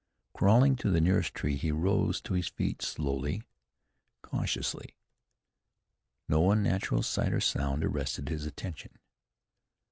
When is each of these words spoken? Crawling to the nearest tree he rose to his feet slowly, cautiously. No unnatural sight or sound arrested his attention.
Crawling 0.33 0.75
to 0.77 0.89
the 0.89 0.99
nearest 0.99 1.31
tree 1.35 1.55
he 1.55 1.71
rose 1.71 2.21
to 2.21 2.33
his 2.33 2.47
feet 2.47 2.81
slowly, 2.81 3.43
cautiously. 4.23 4.95
No 6.27 6.49
unnatural 6.49 7.03
sight 7.03 7.31
or 7.31 7.39
sound 7.39 7.83
arrested 7.83 8.27
his 8.29 8.47
attention. 8.47 8.97